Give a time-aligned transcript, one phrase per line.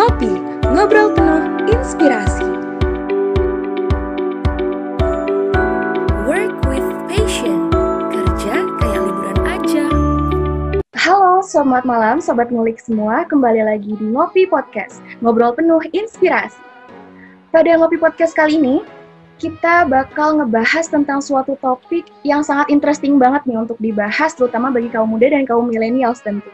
[0.00, 0.32] Ngopi,
[0.72, 1.44] ngobrol penuh
[1.76, 2.48] inspirasi.
[6.24, 7.68] Work with passion.
[8.08, 9.84] Kerja kayak liburan aja.
[10.96, 13.28] Halo, selamat malam Sobat Ngulik semua.
[13.28, 16.56] Kembali lagi di Ngopi Podcast, ngobrol penuh inspirasi.
[17.52, 18.80] Pada Ngopi Podcast kali ini,
[19.36, 24.88] kita bakal ngebahas tentang suatu topik yang sangat interesting banget nih untuk dibahas, terutama bagi
[24.88, 26.48] kaum muda dan kaum milenials tentu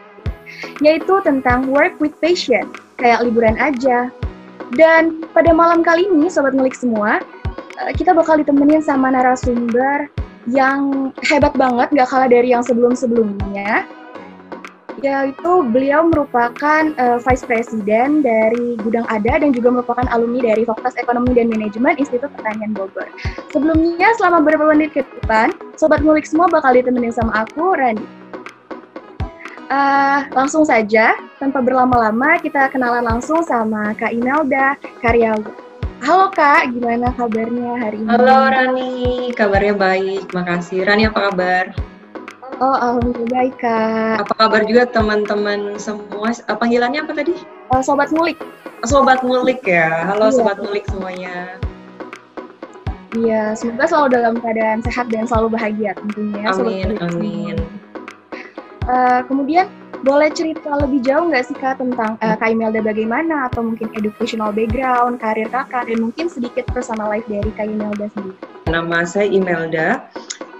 [0.78, 4.10] yaitu tentang work with passion, kayak liburan aja.
[4.74, 7.22] Dan pada malam kali ini, Sobat Ngulik semua,
[7.78, 10.10] eh, kita bakal ditemenin sama narasumber
[10.50, 13.86] yang hebat banget, gak kalah dari yang sebelum-sebelumnya,
[15.04, 20.96] yaitu beliau merupakan uh, Vice President dari Gudang Ada dan juga merupakan alumni dari Fakultas
[20.96, 23.04] Ekonomi dan Manajemen Institut Pertanian Bogor.
[23.52, 28.25] Sebelumnya, selama beberapa menit ke depan, Sobat Ngulik semua bakal ditemenin sama aku, Rani.
[29.66, 35.42] Uh, langsung saja, tanpa berlama-lama, kita kenalan langsung sama Kak Inalda Karyawan.
[36.06, 38.06] Halo Kak, gimana kabarnya hari ini?
[38.06, 38.94] Halo Rani,
[39.34, 40.86] kabarnya baik, makasih.
[40.86, 41.64] Rani apa kabar?
[42.62, 44.22] Oh, alhamdulillah baik Kak.
[44.22, 46.30] Apa kabar juga teman-teman semua?
[46.46, 47.34] Panggilannya apa tadi?
[47.74, 48.38] Uh, Sobat Ngulik.
[48.86, 50.36] Sobat Ngulik ya, halo Iya.
[50.38, 51.58] Sobat Ngulik semuanya.
[53.18, 56.54] Iya, semoga selalu dalam keadaan sehat dan selalu bahagia tentunya.
[56.54, 57.85] Sobat Amin, amin.
[58.86, 59.66] Uh, kemudian
[60.06, 64.54] boleh cerita lebih jauh nggak sih kak tentang uh, Kak Imelda bagaimana atau mungkin educational
[64.54, 68.38] background, karir kakak dan mungkin sedikit personal life dari Kak Imelda sendiri.
[68.70, 70.06] Nama saya Imelda.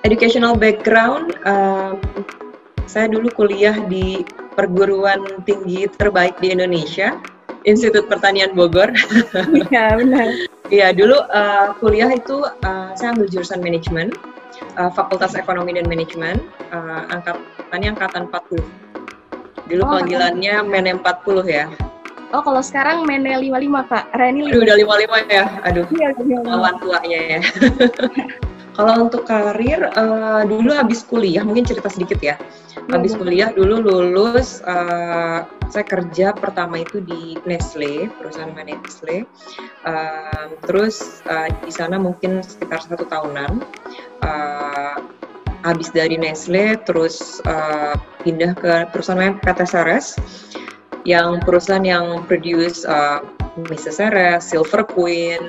[0.02, 1.98] Educational background, um,
[2.86, 4.22] saya dulu kuliah di
[4.54, 7.19] perguruan tinggi terbaik di Indonesia,
[7.66, 8.94] Institut Pertanian Bogor.
[9.70, 10.28] Iya benar.
[10.70, 14.10] Iya, dulu uh, kuliah itu uh, saya ambil jurusan manajemen,
[14.77, 16.41] uh, Fakultas Ekonomi dan Manajemen,
[16.73, 18.62] uh, angkatannya angkatan 40.
[19.67, 21.03] Dulu Oh, panggilannya Men 40
[21.47, 21.67] ya.
[22.35, 25.45] Oh kalau sekarang Mene 55 kak, Rani Aduh, udah 55 ya.
[25.62, 26.39] Aduh, Iya, iya, iya.
[26.43, 27.41] lawan tuanya ya.
[28.76, 32.37] Kalau untuk karir, uh, dulu habis kuliah, mungkin cerita sedikit ya.
[32.92, 39.25] Habis kuliah dulu lulus, uh, saya kerja pertama itu di Nestle, perusahaan Nestle.
[39.88, 43.65] Um, terus uh, di sana mungkin sekitar satu tahunan.
[44.20, 45.00] Uh,
[45.65, 50.06] habis dari Nestle, terus uh, pindah ke perusahaan namanya PT Ceres,
[51.03, 53.25] yang perusahaan yang produce uh,
[53.56, 53.97] Mrs.
[53.97, 55.41] Ceres, Silver Queen,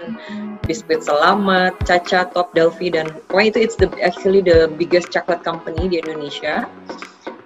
[0.63, 5.91] biskuit selamat, Caca, Top Delphi dan pokoknya itu it's the actually the biggest chocolate company
[5.91, 6.67] di Indonesia.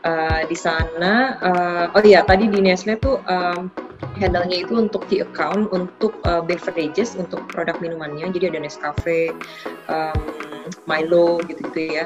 [0.02, 3.70] Uh, di sana, uh, oh iya tadi di Nestle tuh um,
[4.18, 8.34] handle-nya itu untuk di account untuk uh, beverages untuk produk minumannya.
[8.34, 9.30] Jadi ada Nescafe,
[9.90, 12.06] um, Milo gitu-gitu ya.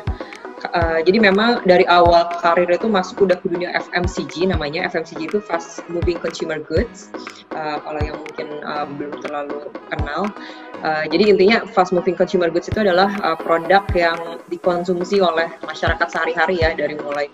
[0.55, 5.39] Uh, jadi memang dari awal karir itu masuk udah ke dunia FMCG namanya FMCG itu
[5.43, 7.11] fast moving consumer goods.
[7.51, 10.31] Uh, kalau yang mungkin uh, belum terlalu kenal.
[10.79, 16.07] Uh, jadi intinya fast moving consumer goods itu adalah uh, produk yang dikonsumsi oleh masyarakat
[16.07, 17.27] sehari-hari ya dari mulai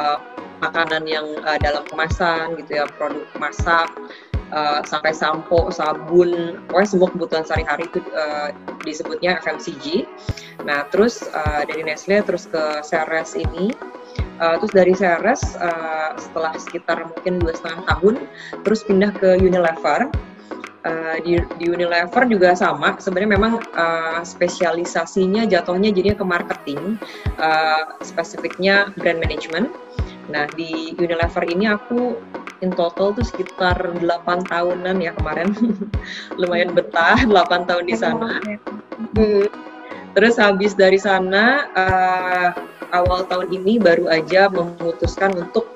[0.00, 0.16] uh,
[0.64, 3.92] makanan yang uh, dalam kemasan gitu ya produk masak
[4.52, 8.52] uh, sampai sampo sabun pokoknya semua kebutuhan sehari-hari itu uh,
[8.84, 10.06] disebutnya FMCG.
[10.62, 13.72] Nah terus uh, dari Nestle terus ke Ceres ini.
[14.42, 18.14] Uh, terus dari Ceres uh, setelah sekitar mungkin dua setengah tahun
[18.62, 20.12] terus pindah ke Unilever.
[20.82, 22.98] Uh, di, di Unilever juga sama.
[22.98, 26.98] Sebenarnya memang uh, spesialisasinya jatuhnya jadinya ke marketing.
[27.38, 29.70] Uh, spesifiknya brand management.
[30.26, 32.18] Nah di Unilever ini aku
[32.62, 34.02] in total tuh sekitar 8
[34.48, 35.50] tahunan ya kemarin
[36.40, 38.38] lumayan betah 8 tahun di sana
[39.12, 39.48] Hmm.
[40.12, 42.48] Terus habis dari sana uh,
[42.92, 45.72] awal tahun ini baru aja memutuskan untuk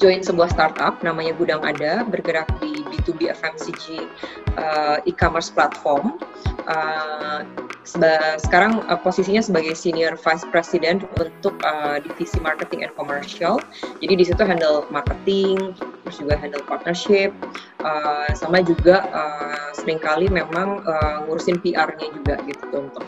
[0.00, 4.08] join sebuah startup namanya Gudang Ada bergerak di B2B FMCG
[4.56, 6.16] uh, e-commerce platform.
[6.64, 7.44] Uh,
[7.84, 13.56] sekarang uh, posisinya sebagai senior vice president untuk uh, divisi marketing and commercial.
[14.04, 15.72] Jadi di situ handle marketing,
[16.04, 17.32] terus juga handle partnership,
[17.80, 23.04] uh, sama juga uh, sering kali memang uh, ngurusin PR-nya juga gitu untuk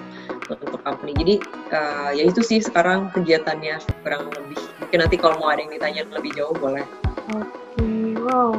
[0.48, 1.12] untuk company.
[1.16, 1.34] Jadi
[1.72, 4.58] uh, ya itu sih sekarang kegiatannya kurang lebih.
[4.80, 6.84] Mungkin nanti kalau mau ada yang ditanya lebih jauh boleh.
[7.36, 7.86] Oke,
[8.24, 8.56] wow.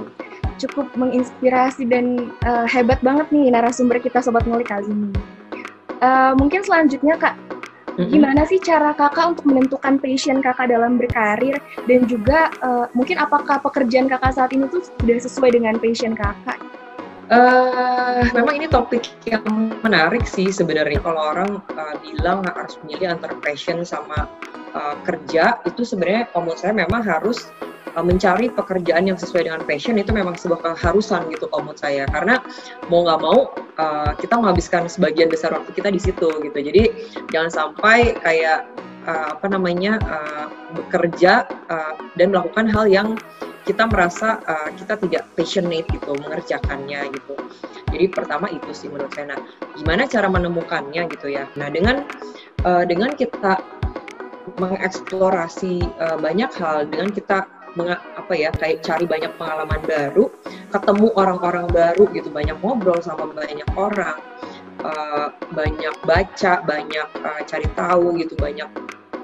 [0.62, 5.33] Cukup menginspirasi dan uh, hebat banget nih narasumber kita Sobat Ngulik kali ini.
[6.04, 7.40] Uh, mungkin selanjutnya Kak,
[7.96, 8.12] Mm-mm.
[8.12, 13.64] gimana sih cara kakak untuk menentukan passion kakak dalam berkarir dan juga uh, mungkin apakah
[13.64, 16.60] pekerjaan kakak saat ini tuh sudah sesuai dengan passion kakak?
[17.32, 19.48] Eh, memang ini topik yang
[19.80, 21.00] menarik sih sebenarnya.
[21.00, 24.28] Kalau orang uh, bilang harus memilih antara passion sama
[24.76, 29.62] uh, kerja, itu sebenarnya kalau menurut saya memang harus uh, mencari pekerjaan yang sesuai dengan
[29.68, 32.42] passion itu memang sebuah keharusan gitu kalau menurut saya karena
[32.90, 36.90] mau nggak mau uh, kita menghabiskan sebagian besar waktu kita di situ gitu jadi
[37.30, 38.66] jangan sampai kayak
[39.06, 43.14] uh, apa namanya uh, bekerja uh, dan melakukan hal yang
[43.64, 47.36] kita merasa uh, kita tidak passionate gitu mengerjakannya gitu.
[47.96, 49.36] Jadi pertama itu sih menurut saya.
[49.36, 49.42] Nah,
[49.80, 51.48] gimana cara menemukannya gitu ya?
[51.56, 52.04] Nah, dengan
[52.68, 53.64] uh, dengan kita
[54.60, 57.48] mengeksplorasi uh, banyak hal, dengan kita
[57.78, 60.30] apa ya kayak cari banyak pengalaman baru,
[60.70, 64.18] ketemu orang-orang baru gitu, banyak ngobrol sama banyak orang,
[64.86, 68.70] uh, banyak baca, banyak uh, cari tahu gitu, banyak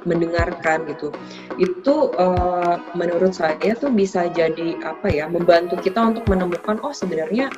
[0.07, 1.11] mendengarkan gitu
[1.59, 7.51] itu uh, menurut saya tuh bisa jadi apa ya membantu kita untuk menemukan oh sebenarnya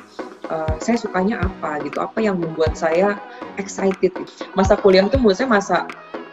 [0.50, 3.18] uh, saya sukanya apa gitu apa yang membuat saya
[3.58, 4.22] excited gitu.
[4.58, 5.78] masa kuliah tuh menurut saya masa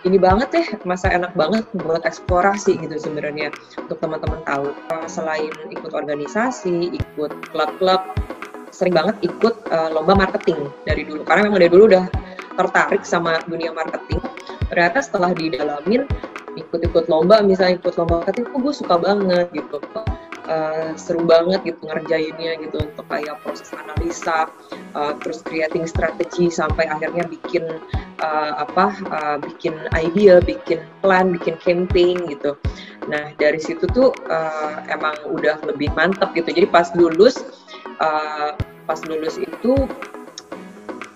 [0.07, 4.71] ini banget ya masa enak banget buat eksplorasi gitu sebenarnya untuk teman-teman tahu.
[5.11, 8.01] Selain ikut organisasi ikut klub-klub
[8.71, 11.27] sering banget ikut uh, lomba marketing dari dulu.
[11.27, 12.05] Karena memang dari dulu udah
[12.55, 14.23] tertarik sama dunia marketing.
[14.71, 16.07] Ternyata setelah didalamin
[16.55, 19.77] ikut-ikut lomba misalnya ikut lomba marketing kok gue suka banget gitu
[20.49, 24.49] uh, seru banget gitu ngerjainnya gitu untuk kayak proses analisa
[24.97, 27.63] uh, terus creating strategi sampai akhirnya bikin
[28.19, 32.57] uh, apa uh, bikin idea bikin plan bikin campaign gitu.
[33.07, 36.49] Nah dari situ tuh uh, emang udah lebih mantep gitu.
[36.49, 37.45] Jadi pas lulus
[38.01, 38.57] uh,
[38.89, 39.87] pas lulus itu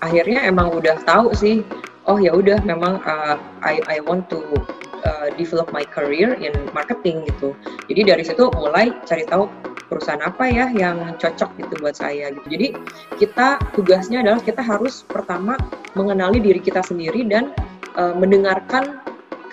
[0.06, 1.66] akhirnya emang udah tahu sih
[2.06, 4.44] oh ya udah memang uh, I I want to
[5.06, 7.54] uh, develop my career in marketing gitu.
[7.92, 9.48] Jadi dari situ mulai cari tahu
[9.92, 12.48] perusahaan apa ya yang cocok gitu buat saya gitu.
[12.50, 12.68] Jadi
[13.22, 15.60] kita tugasnya adalah kita harus pertama
[15.94, 17.54] mengenali diri kita sendiri dan
[18.00, 19.04] uh, mendengarkan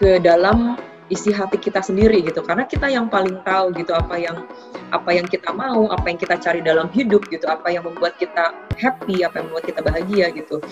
[0.01, 0.81] ke dalam
[1.11, 4.47] isi hati kita sendiri gitu karena kita yang paling tahu gitu apa yang
[4.95, 8.55] apa yang kita mau apa yang kita cari dalam hidup gitu apa yang membuat kita
[8.79, 10.63] happy apa yang membuat kita bahagia gitu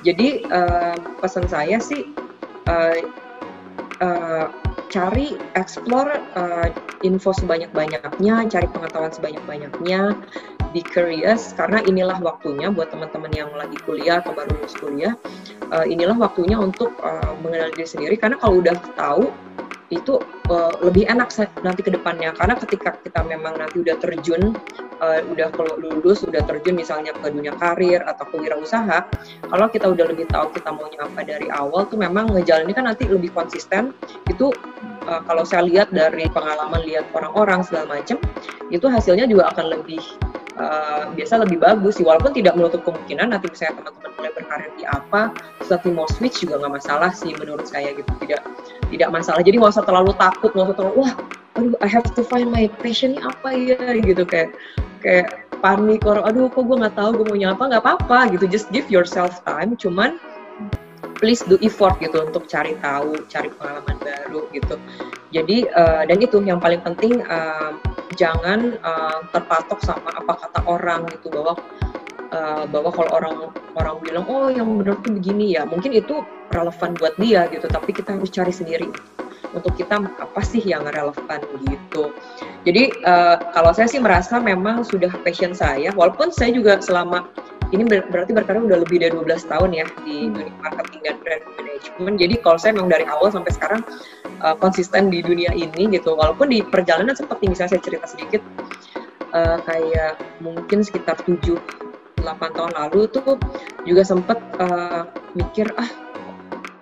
[0.00, 2.08] jadi uh, pesan saya sih
[2.66, 2.96] uh,
[4.02, 4.50] uh,
[4.92, 6.68] cari explore uh,
[7.06, 10.18] info sebanyak-banyaknya cari pengetahuan sebanyak-banyaknya
[10.74, 15.14] be curious karena inilah waktunya buat teman-teman yang lagi kuliah atau baru lulus kuliah.
[15.72, 19.32] Uh, inilah waktunya untuk uh, mengenal diri sendiri karena kalau udah tahu
[19.92, 20.16] itu
[20.48, 21.28] uh, lebih enak
[21.60, 22.32] nanti ke depannya.
[22.32, 24.56] Karena ketika kita memang nanti udah terjun
[25.04, 29.04] uh, udah kalau lulus udah terjun misalnya ke dunia karir atau kewirausaha
[29.52, 33.04] kalau kita udah lebih tahu kita maunya apa dari awal tuh memang ngejalannya kan nanti
[33.06, 33.92] lebih konsisten.
[34.26, 34.50] Itu
[35.06, 38.16] uh, kalau saya lihat dari pengalaman lihat orang-orang segala macam
[38.72, 40.00] itu hasilnya juga akan lebih
[40.52, 42.04] Uh, biasa lebih bagus sih.
[42.04, 45.32] Walaupun tidak menutup kemungkinan nanti misalnya teman-teman mulai berkarir di apa
[45.64, 48.10] setelah mau switch juga nggak masalah sih menurut saya gitu.
[48.20, 48.40] Tidak
[48.92, 49.40] tidak masalah.
[49.40, 51.12] Jadi nggak usah terlalu takut nggak usah terlalu wah
[51.56, 53.80] aduh I have to find my passionnya apa ya?
[53.96, 54.28] gitu.
[54.28, 54.52] Kayak
[55.00, 57.62] kayak panik orang aduh kok gue nggak tahu gue mau nyapa?
[57.72, 58.44] Nggak apa-apa gitu.
[58.44, 59.72] Just give yourself time.
[59.80, 60.20] Cuman
[61.22, 64.74] please do effort gitu untuk cari tahu cari pengalaman baru gitu.
[65.30, 67.78] Jadi uh, dan itu yang paling penting uh,
[68.18, 71.54] jangan uh, terpatok sama apa kata orang gitu bahwa
[72.34, 73.34] uh, bahwa kalau orang
[73.78, 77.94] orang bilang oh yang benar tuh begini ya mungkin itu relevan buat dia gitu tapi
[77.94, 78.90] kita harus cari sendiri
[79.52, 82.10] untuk kita apa sih yang relevan gitu.
[82.66, 87.28] Jadi uh, kalau saya sih merasa memang sudah passion saya walaupun saya juga selama
[87.72, 90.32] ini ber berarti berkarir udah lebih dari 12 tahun ya di hmm.
[90.36, 93.80] dunia marketing dan brand management jadi kalau saya memang dari awal sampai sekarang
[94.44, 98.42] uh, konsisten di dunia ini gitu walaupun di perjalanan seperti misalnya saya cerita sedikit
[99.32, 101.56] uh, kayak mungkin sekitar 7
[102.22, 103.34] 8 tahun lalu tuh
[103.82, 106.11] juga sempet uh, mikir ah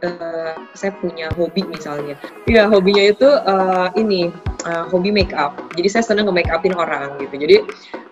[0.05, 2.17] uh, saya punya hobi misalnya.
[2.49, 4.33] Ya hobinya itu uh, ini
[4.67, 5.57] uh, hobi make up.
[5.77, 7.35] Jadi saya senang nge make upin orang gitu.
[7.37, 7.57] Jadi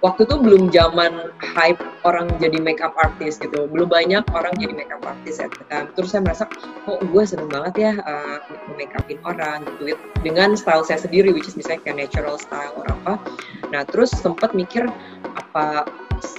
[0.01, 3.67] waktu itu belum zaman hype orang jadi make up artist gitu.
[3.69, 5.89] Belum banyak orang jadi make up artist time.
[5.97, 8.39] Terus saya merasa kok oh, gue seneng banget ya uh,
[8.77, 12.95] make upin orang gitu dengan style saya sendiri which is misalnya kayak natural style atau
[13.05, 13.15] apa.
[13.73, 14.89] Nah terus sempat mikir
[15.37, 15.85] apa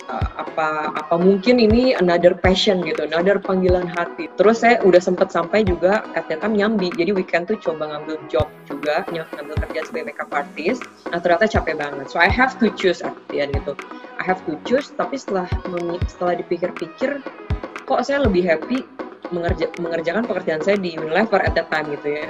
[0.09, 4.27] apa apa mungkin ini another passion gitu, another panggilan hati.
[4.35, 8.17] Terus saya udah sempet sampai juga at that time nyambi, jadi weekend tuh coba ngambil
[8.27, 10.83] job juga, ngambil kerja sebagai makeup artist.
[11.09, 13.73] Nah ternyata capek banget, so I have to choose end gitu.
[14.19, 15.47] I have to choose, tapi setelah
[16.11, 17.23] setelah dipikir-pikir,
[17.87, 18.83] kok saya lebih happy
[19.29, 22.27] mengerja, mengerjakan pekerjaan saya di Unilever at that time gitu ya.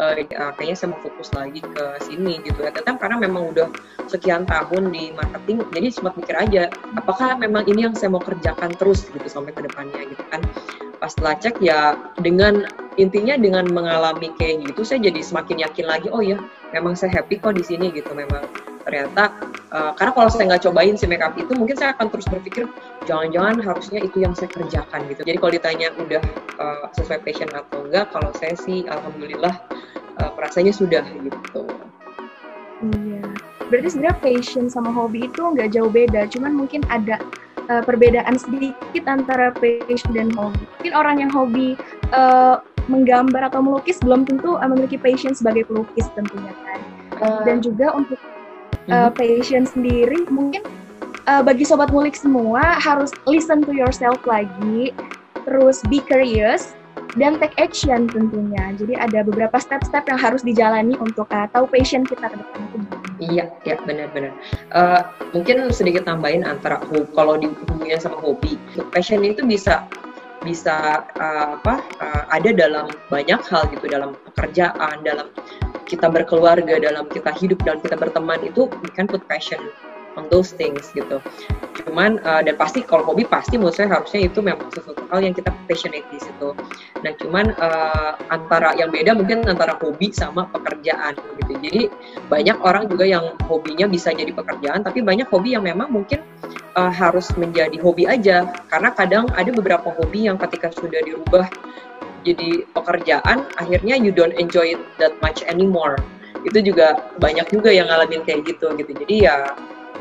[0.00, 0.18] Uh,
[0.56, 3.68] kayaknya saya mau fokus lagi ke sini gitu at that time karena memang udah
[4.08, 6.62] sekian tahun di marketing jadi sempat mikir aja
[6.96, 10.40] apakah memang ini yang saya mau kerjakan terus gitu sampai ke depannya gitu kan.
[10.96, 12.66] Pas setelah cek ya dengan
[13.00, 16.36] intinya dengan mengalami kayak gitu saya jadi semakin yakin lagi oh ya
[16.76, 18.44] memang saya happy kok di sini gitu memang
[18.82, 19.32] ternyata
[19.72, 22.64] uh, karena kalau saya nggak cobain si makeup itu mungkin saya akan terus berpikir
[23.08, 25.22] jangan-jangan harusnya itu yang saya kerjakan gitu.
[25.26, 26.22] Jadi kalau ditanya udah
[26.60, 29.54] uh, sesuai passion atau enggak kalau saya sih alhamdulillah
[30.20, 31.62] uh, merasanya sudah gitu.
[32.82, 33.22] Iya.
[33.70, 37.22] Berarti sebenarnya passion sama hobi itu nggak jauh beda cuman mungkin ada
[37.70, 40.62] uh, perbedaan sedikit antara passion dan hobi.
[40.78, 41.78] Mungkin orang yang hobi
[42.12, 42.60] uh,
[42.90, 46.80] menggambar atau melukis belum tentu uh, memiliki passion sebagai pelukis tentunya kan.
[47.22, 48.18] Uh, dan juga untuk
[48.90, 50.64] uh, passion sendiri mungkin
[51.28, 54.90] uh, bagi sobat ngulik semua harus listen to yourself lagi
[55.46, 56.74] terus be curious
[57.20, 58.72] dan take action tentunya.
[58.76, 62.78] Jadi ada beberapa step-step yang harus dijalani untuk uh, tahu passion kita ke depan itu.
[63.22, 64.32] Iya, ya benar-benar.
[64.72, 65.00] Uh,
[65.36, 66.80] mungkin sedikit tambahin antara
[67.12, 68.56] kalau dihubungin sama hobi,
[68.90, 69.86] passion itu bisa
[70.42, 75.30] bisa uh, apa uh, ada dalam banyak hal gitu dalam pekerjaan, dalam
[75.86, 79.60] kita berkeluarga, dalam kita hidup, dalam kita berteman itu we can put passion
[80.16, 81.18] on those things gitu.
[81.82, 85.32] Cuman uh, dan pasti kalau hobi pasti menurut saya harusnya itu memang sesuatu hal yang
[85.32, 86.52] kita passionate di situ.
[87.00, 91.52] Nah cuman uh, antara yang beda mungkin antara hobi sama pekerjaan gitu.
[91.62, 91.82] Jadi
[92.28, 96.20] banyak orang juga yang hobinya bisa jadi pekerjaan, tapi banyak hobi yang memang mungkin
[96.76, 101.48] uh, harus menjadi hobi aja karena kadang ada beberapa hobi yang ketika sudah dirubah
[102.22, 105.98] jadi pekerjaan akhirnya you don't enjoy it that much anymore.
[106.42, 108.90] Itu juga banyak juga yang ngalamin kayak gitu gitu.
[108.94, 109.54] Jadi ya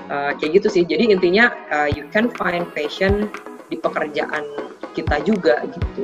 [0.10, 0.84] uh, kayak gitu sih.
[0.86, 3.30] Jadi intinya uh, you can find passion
[3.70, 4.44] di pekerjaan
[4.98, 6.04] kita juga gitu.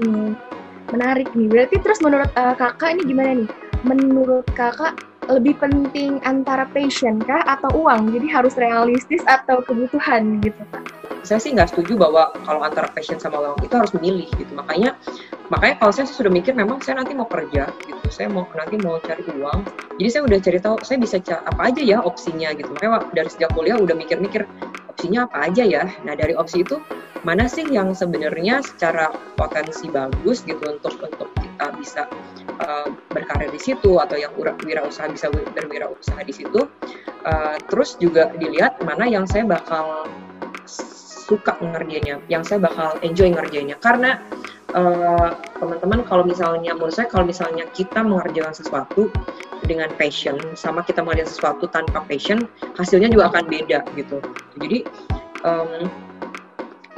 [0.00, 0.34] Hmm,
[0.90, 1.48] menarik nih.
[1.48, 3.48] Berarti terus menurut uh, kakak ini gimana nih?
[3.84, 4.96] Menurut kakak
[5.30, 8.10] lebih penting antara passion kah atau uang?
[8.10, 10.82] Jadi harus realistis atau kebutuhan gitu kak?
[11.22, 14.50] Saya sih nggak setuju bahwa kalau antara passion sama uang itu harus memilih gitu.
[14.58, 14.98] Makanya
[15.46, 18.06] makanya kalau saya sudah mikir memang saya nanti mau kerja gitu.
[18.10, 19.60] Saya mau nanti mau cari uang.
[20.02, 22.74] Jadi saya udah cari tahu saya bisa apa aja ya opsinya gitu.
[22.74, 24.42] Makanya dari sejak kuliah udah mikir-mikir
[25.02, 26.78] opsinya apa aja ya nah dari opsi itu
[27.26, 32.06] mana sih yang sebenarnya secara potensi bagus gitu untuk untuk kita bisa
[32.62, 36.70] uh, berkarir di situ atau yang wirausaha bisa berwirausaha di situ
[37.26, 40.06] uh, terus juga dilihat mana yang saya bakal
[41.22, 43.78] suka ngerjainnya, yang saya bakal enjoy ngerjainnya.
[43.80, 44.20] Karena
[44.74, 49.08] uh, teman-teman kalau misalnya menurut saya kalau misalnya kita mengerjakan sesuatu
[49.72, 50.36] dengan passion.
[50.52, 52.44] Sama kita mengerjakan sesuatu tanpa passion,
[52.76, 54.20] hasilnya juga akan beda gitu.
[54.60, 54.84] Jadi
[55.48, 55.88] um,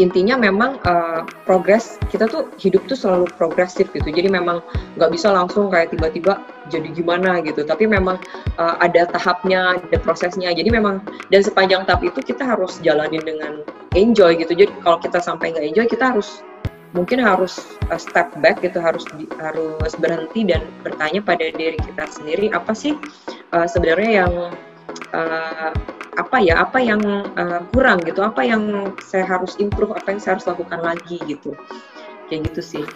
[0.03, 4.11] intinya memang uh, progres kita tuh hidup tuh selalu progresif gitu.
[4.11, 4.59] Jadi memang
[4.99, 7.63] nggak bisa langsung kayak tiba-tiba jadi gimana gitu.
[7.63, 8.19] Tapi memang
[8.59, 10.51] uh, ada tahapnya ada prosesnya.
[10.51, 10.99] Jadi memang
[11.31, 13.63] dan sepanjang tahap itu kita harus jalanin dengan
[13.95, 14.59] enjoy gitu.
[14.59, 16.43] Jadi kalau kita sampai nggak enjoy kita harus
[16.95, 19.03] mungkin harus uh, step back gitu harus
[19.43, 22.95] harus berhenti dan bertanya pada diri kita sendiri apa sih
[23.51, 24.33] uh, sebenarnya yang
[25.11, 25.71] uh,
[26.15, 27.03] apa ya apa yang
[27.35, 31.59] uh, kurang gitu apa yang saya harus improve apa yang saya harus lakukan lagi gitu
[32.31, 32.87] kayak gitu sih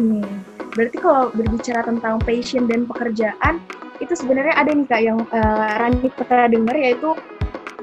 [0.00, 0.24] hmm.
[0.72, 3.60] berarti kalau berbicara tentang passion dan pekerjaan
[4.00, 7.12] itu sebenarnya ada nih kak yang uh, Rani pernah dengar yaitu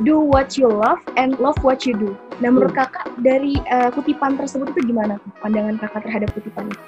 [0.03, 2.17] do what you love and love what you do.
[2.41, 2.81] Nah menurut hmm.
[2.85, 6.83] kakak dari uh, kutipan tersebut itu gimana pandangan kakak terhadap kutipan itu?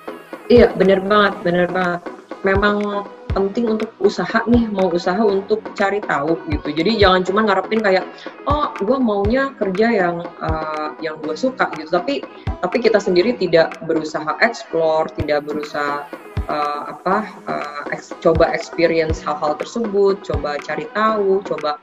[0.50, 2.01] Iya benar banget, benar banget.
[2.41, 7.77] Memang penting untuk usaha nih mau usaha untuk cari tahu gitu jadi jangan cuma ngarepin
[7.77, 8.06] kayak
[8.50, 12.25] oh gue maunya kerja yang uh, yang gue suka gitu tapi
[12.65, 16.10] tapi kita sendiri tidak berusaha explore tidak berusaha
[16.50, 21.77] uh, apa uh, ex, coba experience hal-hal tersebut coba cari tahu coba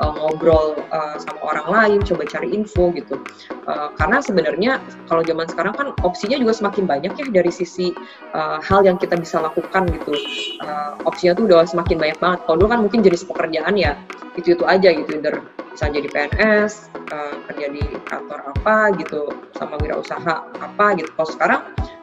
[0.00, 3.20] uh, ngobrol uh, sama orang lain, coba cari info gitu.
[3.68, 4.72] Uh, karena sebenarnya
[5.06, 7.92] kalau zaman sekarang kan opsinya juga semakin banyak ya dari sisi
[8.32, 10.16] uh, hal yang kita bisa lakukan gitu.
[10.64, 12.38] Uh, opsinya tuh udah semakin banyak banget.
[12.48, 13.94] Kalau dulu kan mungkin jenis pekerjaan ya
[14.38, 19.78] itu itu aja gitu, either bisa jadi PNS, uh, kerja di kantor apa gitu, sama
[19.78, 21.10] wirausaha apa gitu.
[21.14, 21.60] Kalau sekarang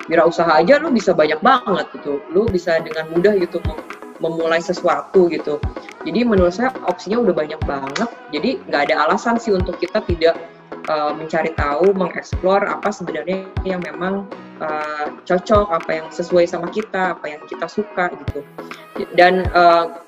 [0.07, 3.59] wirausaha aja lu bisa banyak banget gitu, lu bisa dengan mudah gitu
[4.19, 5.61] memulai sesuatu gitu.
[6.05, 8.09] Jadi menurut saya opsinya udah banyak banget.
[8.33, 10.35] Jadi nggak ada alasan sih untuk kita tidak
[10.87, 14.25] uh, mencari tahu, mengeksplor apa sebenarnya yang memang
[14.63, 18.41] uh, cocok, apa yang sesuai sama kita, apa yang kita suka gitu.
[19.13, 20.01] Dan uh,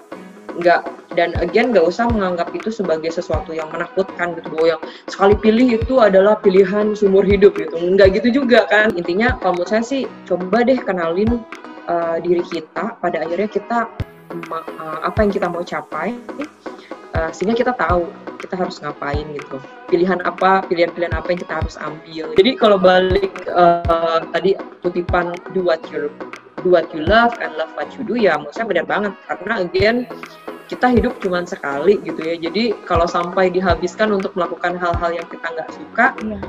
[0.57, 0.81] nggak
[1.13, 5.67] dan again nggak usah menganggap itu sebagai sesuatu yang menakutkan gitu bahwa yang sekali pilih
[5.77, 10.01] itu adalah pilihan seumur hidup gitu nggak gitu juga kan intinya kalau menurut saya sih
[10.25, 11.41] coba deh kenalin
[11.89, 13.89] uh, diri kita pada akhirnya kita
[14.53, 16.13] uh, apa yang kita mau capai
[17.17, 18.05] uh, sehingga kita tahu
[18.39, 19.57] kita harus ngapain gitu.
[19.91, 22.31] Pilihan apa pilihan-pilihan apa yang kita harus ambil.
[22.37, 24.55] Jadi kalau balik uh, tadi
[24.85, 26.07] kutipan do what you
[26.63, 29.13] do what you love and love what you do ya menurut saya benar banget.
[29.27, 29.97] Karena again
[30.69, 32.37] kita hidup cuma sekali gitu ya.
[32.37, 36.41] Jadi kalau sampai dihabiskan untuk melakukan hal-hal yang kita nggak suka yeah.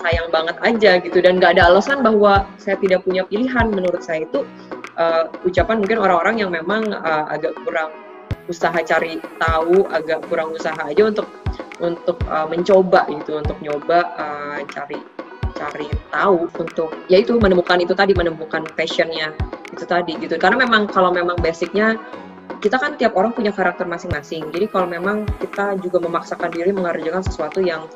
[0.00, 1.18] Sayang banget aja gitu.
[1.20, 3.68] Dan nggak ada alasan bahwa saya tidak punya pilihan.
[3.70, 4.42] Menurut saya itu
[4.96, 7.92] uh, ucapan mungkin orang-orang yang memang uh, agak kurang
[8.50, 11.28] usaha cari tahu agak kurang usaha aja untuk
[11.78, 14.98] untuk uh, mencoba gitu untuk nyoba uh, cari
[15.54, 19.30] cari tahu untuk ya itu menemukan itu tadi menemukan passionnya
[19.70, 20.34] itu tadi gitu.
[20.40, 21.94] Karena memang kalau memang basicnya
[22.60, 24.50] kita kan tiap orang punya karakter masing-masing.
[24.52, 27.86] Jadi kalau memang kita juga memaksakan diri mengerjakan sesuatu yang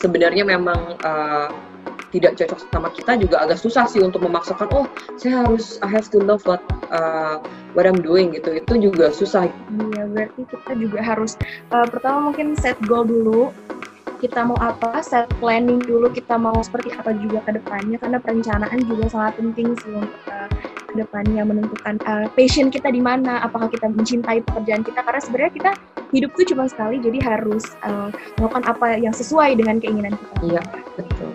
[0.00, 1.52] sebenarnya memang uh,
[2.10, 6.10] tidak cocok sama kita juga agak susah sih untuk memaksakan oh saya harus I have
[6.10, 6.58] to love what
[6.90, 7.38] uh,
[7.78, 9.46] what I'm doing gitu itu juga susah.
[9.46, 11.38] Iya berarti kita juga harus
[11.70, 13.54] uh, pertama mungkin set goal dulu
[14.20, 18.80] kita mau apa, set planning dulu kita mau seperti apa juga ke depannya karena perencanaan
[18.84, 20.48] juga sangat penting sih untuk uh,
[20.92, 25.70] depannya menentukan uh, passion kita di mana, apakah kita mencintai pekerjaan kita karena sebenarnya kita
[26.12, 30.36] hidup tuh cuma sekali jadi harus uh, melakukan apa yang sesuai dengan keinginan kita.
[30.44, 30.62] Iya,
[31.00, 31.32] betul.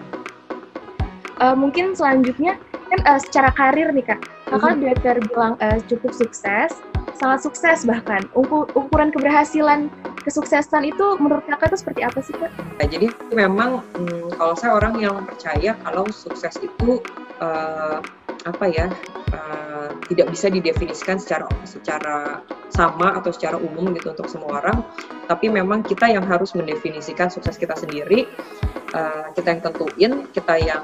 [1.36, 2.56] Uh, mungkin selanjutnya
[2.94, 4.82] kan uh, secara karir nih Kak, Kakak mm-hmm.
[4.86, 6.72] udah terbilang uh, cukup sukses,
[7.18, 8.24] sangat sukses bahkan.
[8.38, 9.90] Ukur, ukuran keberhasilan
[10.26, 12.50] kesuksesan itu menurut kakak itu seperti apa sih kak?
[12.82, 17.00] Nah, jadi memang hmm, kalau saya orang yang percaya kalau sukses itu
[17.40, 18.02] uh,
[18.46, 18.90] apa ya
[19.34, 24.86] uh, tidak bisa didefinisikan secara secara sama atau secara umum gitu untuk semua orang
[25.26, 28.30] tapi memang kita yang harus mendefinisikan sukses kita sendiri
[28.94, 30.84] uh, kita yang tentuin kita yang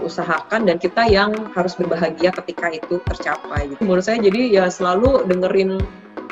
[0.00, 3.84] usahakan dan kita yang harus berbahagia ketika itu tercapai gitu.
[3.84, 5.76] menurut saya jadi ya selalu dengerin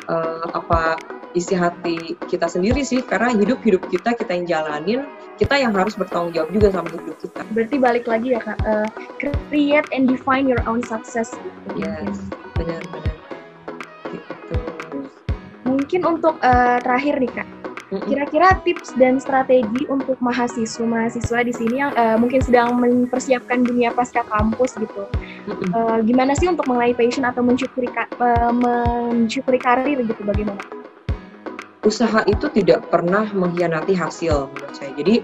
[0.09, 0.97] uh, apa
[1.33, 5.01] isi hati kita sendiri sih karena hidup hidup kita kita yang jalanin
[5.37, 7.41] kita yang harus bertanggung jawab juga sama hidup kita.
[7.51, 8.87] Berarti balik lagi ya kak, uh,
[9.49, 11.33] create and define your own success.
[11.73, 12.21] Yes,
[12.53, 13.15] benar-benar.
[14.13, 14.55] Gitu.
[15.65, 17.49] Mungkin untuk uh, terakhir nih kak,
[18.05, 24.21] kira-kira tips dan strategi untuk mahasiswa-mahasiswa di sini yang uh, mungkin sedang mempersiapkan dunia pasca
[24.29, 25.09] kampus gitu.
[25.73, 27.89] Uh, gimana sih untuk mengenai passion atau mensyukuri
[28.21, 30.82] uh, mensyukuri karir gitu bagaimana?
[31.83, 34.91] Usaha itu tidak pernah mengkhianati hasil menurut saya.
[34.95, 35.23] Jadi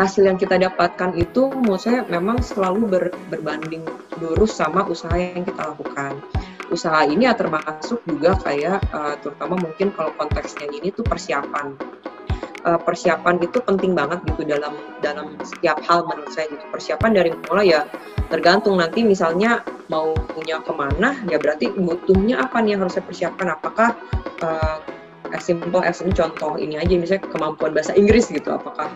[0.00, 3.84] hasil yang kita dapatkan itu menurut saya memang selalu ber, berbanding
[4.16, 6.16] lurus sama usaha yang kita lakukan.
[6.72, 11.76] Usaha ini ya termasuk juga kayak uh, terutama mungkin kalau konteksnya ini tuh persiapan.
[12.60, 16.64] Uh, persiapan itu penting banget gitu dalam dalam setiap hal menurut saya gitu.
[16.72, 17.84] Persiapan dari mulai ya
[18.30, 19.60] tergantung nanti misalnya
[19.90, 23.98] mau punya ke mana ya berarti butuhnya apa nih yang harus saya persiapkan apakah
[24.46, 24.78] uh,
[25.32, 28.90] as simple as contoh ini aja misalnya kemampuan bahasa Inggris gitu apakah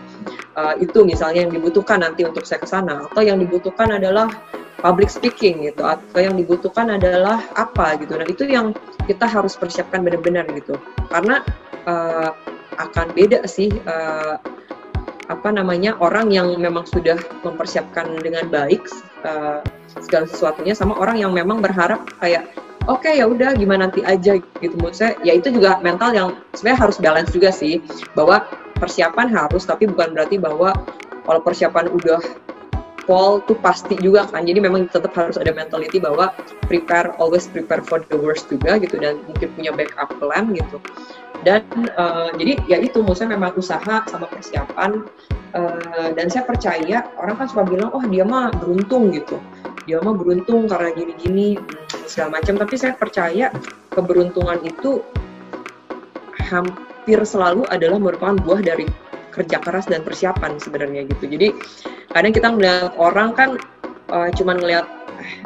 [0.55, 4.31] uh, itu misalnya yang dibutuhkan nanti untuk saya ke sana atau yang dibutuhkan adalah
[4.79, 8.13] public speaking gitu atau yang dibutuhkan adalah apa gitu.
[8.19, 8.75] Nah itu yang
[9.09, 10.77] kita harus persiapkan benar-benar gitu.
[11.09, 11.41] Karena
[11.89, 12.29] uh,
[12.77, 14.37] akan beda sih uh,
[15.25, 18.85] apa namanya orang yang memang sudah mempersiapkan dengan baik
[19.25, 19.65] uh,
[20.05, 22.45] segala sesuatunya sama orang yang memang berharap kayak
[22.85, 24.73] oke okay, ya udah gimana nanti aja gitu.
[24.77, 27.81] Menurut saya ya itu juga mental yang sebenarnya harus balance juga sih
[28.13, 28.45] bahwa
[28.77, 30.73] persiapan harus tapi bukan berarti bahwa
[31.25, 32.21] kalau persiapan udah
[33.05, 34.45] fall tuh pasti juga kan.
[34.45, 36.33] Jadi memang tetap harus ada mentality bahwa
[36.65, 40.77] prepare always prepare for the worst juga gitu dan mungkin punya backup plan gitu.
[41.45, 41.61] Dan
[41.93, 45.05] uh, jadi ya itu maksudnya memang usaha sama persiapan
[45.53, 49.37] uh, dan saya percaya orang kan suka bilang oh dia mah beruntung gitu
[49.85, 51.61] dia mah beruntung karena gini-gini
[52.09, 52.57] segala macam.
[52.57, 53.53] Tapi saya percaya
[53.93, 55.05] keberuntungan itu
[56.45, 58.85] hampir selalu adalah merupakan buah dari
[59.33, 61.27] kerja keras dan persiapan sebenarnya gitu.
[61.27, 61.53] Jadi
[62.11, 63.49] kadang kita melihat orang kan
[64.09, 64.87] uh, cuman ngelihat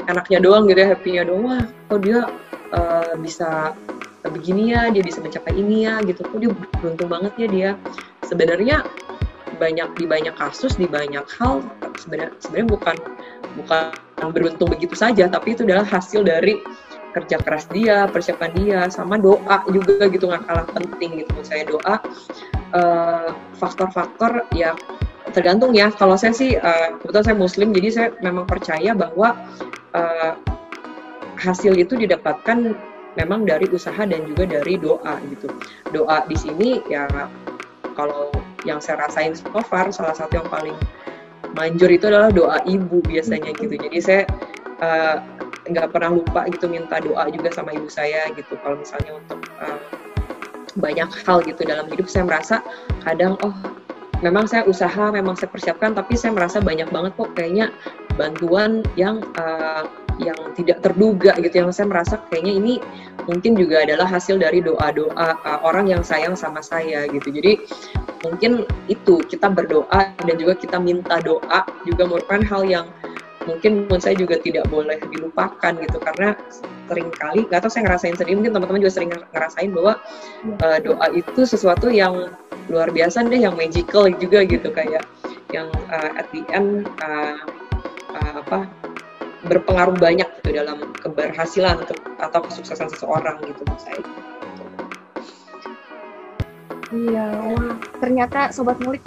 [0.05, 1.43] anaknya doang gitu ya happy-nya doang.
[1.49, 2.19] Wah kok dia
[2.73, 3.73] uh, bisa
[4.29, 6.21] begini ya dia bisa mencapai ini ya gitu.
[6.21, 7.71] Kok dia beruntung banget ya dia.
[8.23, 8.85] Sebenarnya
[9.57, 11.65] banyak di banyak kasus di banyak hal
[11.97, 12.95] sebenarnya sebenarnya bukan
[13.57, 13.83] bukan
[14.29, 16.59] beruntung begitu saja tapi itu adalah hasil dari
[17.13, 21.33] kerja keras dia persiapan dia sama doa juga gitu nggak kalah penting gitu.
[21.41, 21.95] Saya doa
[22.73, 24.77] uh, faktor-faktor ya
[25.33, 25.89] tergantung ya.
[25.93, 29.33] Kalau saya sih uh, kebetulan saya muslim jadi saya memang percaya bahwa
[29.97, 30.33] uh,
[31.39, 32.77] hasil itu didapatkan
[33.17, 35.49] memang dari usaha dan juga dari doa gitu.
[35.89, 37.09] Doa di sini ya
[37.97, 38.29] kalau
[38.67, 40.75] yang saya rasain so far salah satu yang paling
[41.55, 43.75] manjur itu adalah doa ibu biasanya gitu.
[43.75, 44.23] Jadi saya
[44.83, 45.23] uh,
[45.69, 48.55] nggak pernah lupa gitu minta doa juga sama ibu saya gitu.
[48.59, 49.79] Kalau misalnya untuk uh,
[50.77, 52.61] banyak hal gitu dalam hidup saya merasa
[53.01, 53.55] kadang oh
[54.21, 57.71] memang saya usaha memang saya persiapkan tapi saya merasa banyak banget kok kayaknya
[58.19, 59.87] bantuan yang uh,
[60.19, 62.73] yang tidak terduga gitu yang saya merasa kayaknya ini
[63.25, 67.31] mungkin juga adalah hasil dari doa-doa uh, orang yang sayang sama saya gitu.
[67.31, 67.63] Jadi
[68.27, 72.85] mungkin itu kita berdoa dan juga kita minta doa juga merupakan hal yang
[73.47, 75.97] mungkin menurut saya juga tidak boleh dilupakan gitu.
[76.03, 76.35] Karena
[76.91, 79.93] sering kali nggak tahu saya ngerasain sendiri mungkin teman-teman juga sering ngerasain bahwa
[80.65, 82.33] uh, doa itu sesuatu yang
[82.69, 84.67] luar biasa deh yang magical juga gitu.
[84.73, 85.07] Kayak
[85.55, 87.39] yang uh, at the end uh,
[88.13, 88.69] uh, apa
[89.47, 91.79] berpengaruh banyak gitu dalam keberhasilan
[92.19, 94.01] atau, kesuksesan seseorang gitu menurut saya.
[96.89, 99.05] Iya, wah ternyata sobat ngulik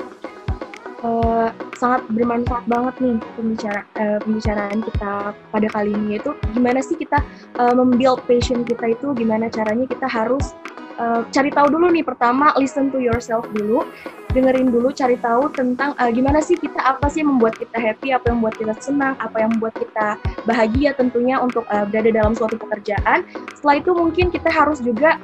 [1.03, 6.95] uh, sangat bermanfaat banget nih pembicara uh, pembicaraan kita pada kali ini itu gimana sih
[6.95, 7.19] kita
[7.59, 10.55] uh, membuild passion kita itu gimana caranya kita harus
[10.99, 13.85] uh, cari tahu dulu nih pertama listen to yourself dulu.
[14.33, 18.17] Dengerin dulu cari tahu tentang uh, gimana sih kita apa sih yang membuat kita happy
[18.17, 20.17] apa yang membuat kita senang apa yang membuat kita
[20.49, 23.29] bahagia tentunya untuk uh, berada dalam suatu pekerjaan.
[23.53, 25.21] Setelah itu mungkin kita harus juga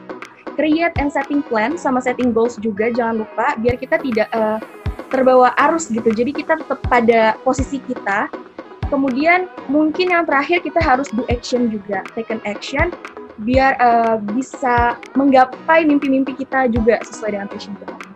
[0.61, 4.61] create and setting plan sama setting goals juga jangan lupa biar kita tidak uh,
[5.09, 6.13] terbawa arus gitu.
[6.13, 8.29] Jadi kita tetap pada posisi kita.
[8.89, 12.89] Kemudian mungkin yang terakhir kita harus do action juga take an action
[13.43, 18.09] biar uh, bisa menggapai mimpi-mimpi kita juga sesuai dengan passion kita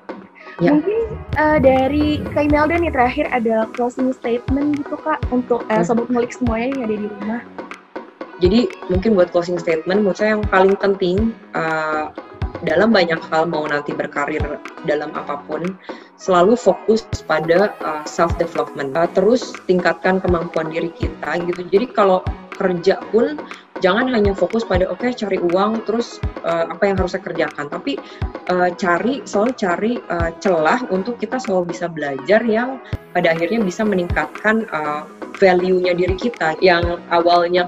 [0.60, 0.76] Ya.
[0.76, 1.00] Mungkin
[1.40, 6.30] uh, dari Kak Imelda nih terakhir ada closing statement gitu Kak untuk uh, sobat ngulik
[6.30, 7.40] semuanya yang ada di rumah.
[8.38, 8.60] Jadi
[8.92, 12.12] mungkin buat closing statement menurut saya yang paling penting uh,
[12.62, 14.42] dalam banyak hal mau nanti berkarir
[14.86, 15.74] dalam apa pun
[16.20, 22.22] selalu fokus pada uh, self development uh, terus tingkatkan kemampuan diri kita gitu jadi kalau
[22.54, 23.40] kerja pun
[23.82, 27.66] jangan hanya fokus pada oke okay, cari uang terus uh, apa yang harus saya kerjakan.
[27.68, 27.98] Tapi
[28.48, 32.78] uh, cari selalu cari uh, celah untuk kita selalu bisa belajar yang
[33.12, 35.04] pada akhirnya bisa meningkatkan uh,
[35.36, 36.54] value-nya diri kita.
[36.62, 37.66] Yang awalnya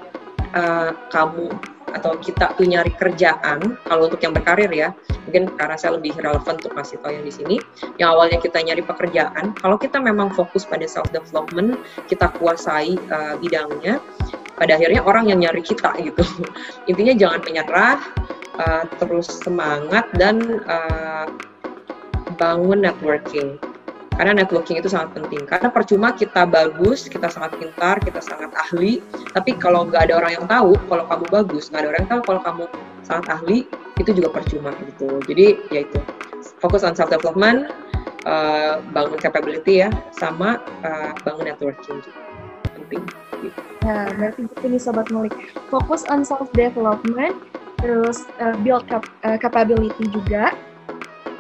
[0.55, 4.91] uh, kamu atau kita tuh nyari kerjaan kalau untuk yang berkarir ya
[5.25, 7.57] mungkin karena saya lebih relevan untuk kasih tahu yang di sini.
[7.97, 11.79] Yang awalnya kita nyari pekerjaan kalau kita memang fokus pada self development
[12.11, 14.03] kita kuasai uh, bidangnya
[14.55, 16.25] pada akhirnya orang yang nyari kita gitu.
[16.91, 17.99] Intinya jangan menyerah
[18.59, 21.27] uh, terus semangat dan uh,
[22.35, 23.57] bangun networking
[24.15, 25.43] karena networking itu sangat penting.
[25.47, 29.03] Karena percuma kita bagus kita sangat pintar kita sangat ahli
[29.35, 32.23] tapi kalau nggak ada orang yang tahu kalau kamu bagus nggak ada orang yang tahu
[32.25, 32.65] kalau kamu
[33.05, 33.59] sangat ahli
[33.99, 35.19] itu juga percuma gitu.
[35.27, 36.01] Jadi ya itu.
[36.61, 37.73] Fokus on self development
[38.25, 42.01] uh, bangun capability ya sama uh, bangun networking.
[42.01, 42.25] Juga
[42.85, 43.03] penting.
[43.85, 45.35] Nah, berarti gitu nih Sobat Ngulik.
[45.69, 47.37] Fokus on self-development,
[47.81, 50.57] terus uh, build cap uh, capability juga,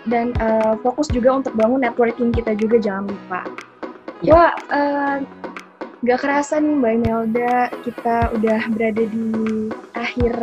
[0.08, 3.40] dan uh, fokus juga untuk bangun networking kita juga jangan lupa.
[4.24, 4.32] Ya.
[4.32, 5.16] Wah, uh,
[6.04, 9.28] gak kerasa nih Mbak Imelda, kita udah berada di
[9.96, 10.34] akhir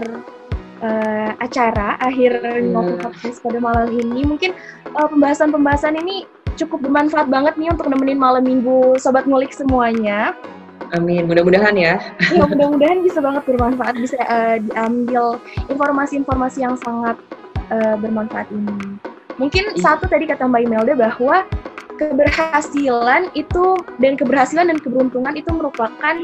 [0.81, 2.73] uh, acara, akhir hmm.
[2.73, 4.25] ngopi podcast pada malam ini.
[4.25, 4.51] Mungkin
[4.93, 6.25] pembahasan-pembahasan uh, ini
[6.57, 10.35] cukup bermanfaat banget nih untuk nemenin malam minggu Sobat Ngulik semuanya.
[10.91, 11.95] Amin, mudah-mudahan ya.
[12.35, 15.39] Ya, mudah-mudahan bisa banget bermanfaat, bisa uh, diambil
[15.71, 17.15] informasi-informasi yang sangat
[17.71, 18.99] uh, bermanfaat ini.
[19.41, 19.81] Mungkin iya.
[19.81, 21.49] satu tadi kata Mbak Imelda bahwa
[21.97, 26.15] keberhasilan itu dan keberhasilan dan keberuntungan itu merupakan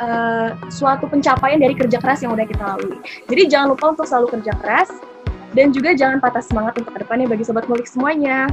[0.00, 2.96] uh, suatu pencapaian dari kerja keras yang udah kita lalui.
[3.28, 4.88] Jadi jangan lupa untuk selalu kerja keras
[5.52, 8.48] dan juga jangan patah semangat untuk ke depannya bagi sobat mulik semuanya.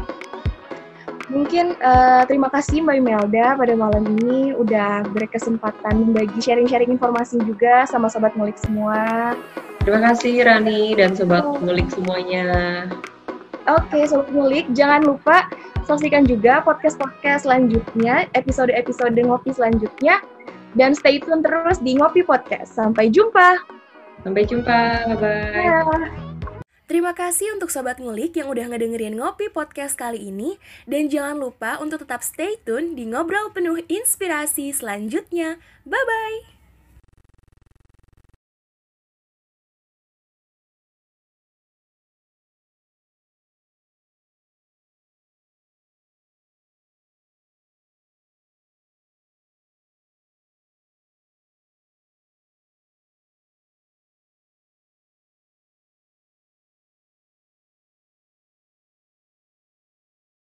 [1.31, 7.87] Mungkin uh, terima kasih Mbak Imelda pada malam ini udah berkesempatan membagi sharing-sharing informasi juga
[7.87, 9.31] sama sobat ngulik semua.
[9.83, 12.87] Terima kasih Rani dan sobat ngulik semuanya.
[13.63, 15.47] Oke, sobat ngulik, jangan lupa
[15.88, 20.19] saksikan juga podcast-podcast selanjutnya, episode-episode ngopi selanjutnya,
[20.76, 22.76] dan stay tune terus di Ngopi Podcast.
[22.76, 23.62] Sampai jumpa.
[24.23, 25.63] Sampai jumpa, bye-bye.
[25.63, 25.80] Ya.
[26.84, 30.60] Terima kasih untuk Sobat Ngulik yang udah ngedengerin Ngopi Podcast kali ini.
[30.84, 35.58] Dan jangan lupa untuk tetap stay tune di Ngobrol Penuh Inspirasi selanjutnya.
[35.88, 36.62] Bye-bye!